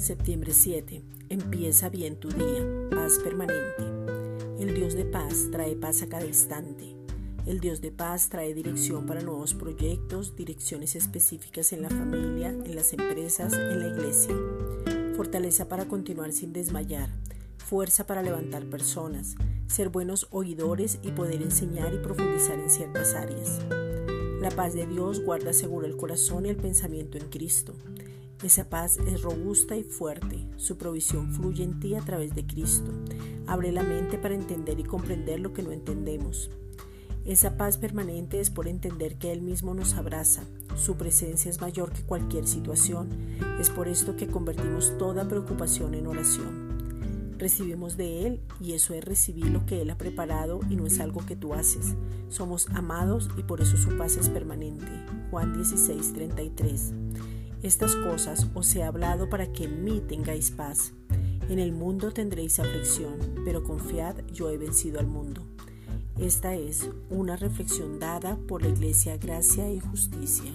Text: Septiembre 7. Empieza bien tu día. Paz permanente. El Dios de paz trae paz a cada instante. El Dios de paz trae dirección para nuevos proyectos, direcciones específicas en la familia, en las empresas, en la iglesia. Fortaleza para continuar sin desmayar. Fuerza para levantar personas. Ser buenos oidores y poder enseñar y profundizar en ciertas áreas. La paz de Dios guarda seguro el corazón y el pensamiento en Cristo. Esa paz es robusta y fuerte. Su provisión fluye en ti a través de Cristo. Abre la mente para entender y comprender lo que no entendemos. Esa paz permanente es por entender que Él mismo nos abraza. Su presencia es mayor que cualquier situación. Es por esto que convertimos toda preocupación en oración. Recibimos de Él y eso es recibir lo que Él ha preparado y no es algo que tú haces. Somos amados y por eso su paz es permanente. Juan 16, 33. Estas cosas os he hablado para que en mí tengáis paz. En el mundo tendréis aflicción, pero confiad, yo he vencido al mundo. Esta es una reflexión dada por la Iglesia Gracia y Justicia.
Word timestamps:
Septiembre 0.00 0.54
7. 0.54 1.02
Empieza 1.28 1.90
bien 1.90 2.16
tu 2.16 2.30
día. 2.30 2.88
Paz 2.90 3.18
permanente. 3.22 3.82
El 4.58 4.74
Dios 4.74 4.94
de 4.94 5.04
paz 5.04 5.48
trae 5.52 5.76
paz 5.76 6.02
a 6.02 6.08
cada 6.08 6.24
instante. 6.24 6.96
El 7.44 7.60
Dios 7.60 7.82
de 7.82 7.92
paz 7.92 8.30
trae 8.30 8.54
dirección 8.54 9.04
para 9.04 9.20
nuevos 9.20 9.52
proyectos, 9.52 10.34
direcciones 10.34 10.96
específicas 10.96 11.74
en 11.74 11.82
la 11.82 11.90
familia, 11.90 12.48
en 12.48 12.74
las 12.74 12.94
empresas, 12.94 13.52
en 13.52 13.78
la 13.78 13.88
iglesia. 13.88 14.34
Fortaleza 15.16 15.68
para 15.68 15.84
continuar 15.84 16.32
sin 16.32 16.54
desmayar. 16.54 17.10
Fuerza 17.58 18.06
para 18.06 18.22
levantar 18.22 18.64
personas. 18.70 19.34
Ser 19.66 19.90
buenos 19.90 20.28
oidores 20.30 20.98
y 21.02 21.10
poder 21.10 21.42
enseñar 21.42 21.92
y 21.92 21.98
profundizar 21.98 22.58
en 22.58 22.70
ciertas 22.70 23.12
áreas. 23.14 23.60
La 24.40 24.48
paz 24.48 24.72
de 24.72 24.86
Dios 24.86 25.22
guarda 25.22 25.52
seguro 25.52 25.86
el 25.86 25.98
corazón 25.98 26.46
y 26.46 26.48
el 26.48 26.56
pensamiento 26.56 27.18
en 27.18 27.28
Cristo. 27.28 27.74
Esa 28.42 28.70
paz 28.70 28.96
es 29.06 29.20
robusta 29.20 29.76
y 29.76 29.82
fuerte. 29.82 30.48
Su 30.56 30.78
provisión 30.78 31.30
fluye 31.30 31.62
en 31.62 31.78
ti 31.78 31.94
a 31.94 32.00
través 32.00 32.34
de 32.34 32.46
Cristo. 32.46 32.90
Abre 33.46 33.70
la 33.70 33.82
mente 33.82 34.16
para 34.16 34.34
entender 34.34 34.80
y 34.80 34.84
comprender 34.84 35.40
lo 35.40 35.52
que 35.52 35.62
no 35.62 35.72
entendemos. 35.72 36.50
Esa 37.26 37.58
paz 37.58 37.76
permanente 37.76 38.40
es 38.40 38.48
por 38.48 38.66
entender 38.66 39.18
que 39.18 39.30
Él 39.30 39.42
mismo 39.42 39.74
nos 39.74 39.92
abraza. 39.92 40.42
Su 40.74 40.96
presencia 40.96 41.50
es 41.50 41.60
mayor 41.60 41.92
que 41.92 42.00
cualquier 42.00 42.46
situación. 42.46 43.10
Es 43.60 43.68
por 43.68 43.88
esto 43.88 44.16
que 44.16 44.28
convertimos 44.28 44.96
toda 44.96 45.28
preocupación 45.28 45.92
en 45.92 46.06
oración. 46.06 46.69
Recibimos 47.40 47.96
de 47.96 48.26
Él 48.26 48.40
y 48.60 48.74
eso 48.74 48.92
es 48.92 49.02
recibir 49.02 49.46
lo 49.46 49.64
que 49.64 49.80
Él 49.80 49.88
ha 49.88 49.96
preparado 49.96 50.60
y 50.68 50.76
no 50.76 50.86
es 50.86 51.00
algo 51.00 51.24
que 51.24 51.36
tú 51.36 51.54
haces. 51.54 51.94
Somos 52.28 52.68
amados 52.74 53.30
y 53.38 53.42
por 53.44 53.62
eso 53.62 53.78
su 53.78 53.96
paz 53.96 54.18
es 54.18 54.28
permanente. 54.28 54.84
Juan 55.30 55.54
16, 55.54 56.12
33. 56.12 56.92
Estas 57.62 57.96
cosas 57.96 58.46
os 58.52 58.76
he 58.76 58.82
hablado 58.82 59.30
para 59.30 59.50
que 59.54 59.64
en 59.64 59.82
mí 59.82 60.02
tengáis 60.06 60.50
paz. 60.50 60.92
En 61.48 61.58
el 61.58 61.72
mundo 61.72 62.12
tendréis 62.12 62.60
aflicción, 62.60 63.14
pero 63.42 63.64
confiad, 63.64 64.16
yo 64.30 64.50
he 64.50 64.58
vencido 64.58 65.00
al 65.00 65.06
mundo. 65.06 65.46
Esta 66.18 66.54
es 66.54 66.90
una 67.08 67.36
reflexión 67.36 67.98
dada 67.98 68.36
por 68.36 68.60
la 68.60 68.68
Iglesia 68.68 69.16
Gracia 69.16 69.72
y 69.72 69.80
Justicia. 69.80 70.52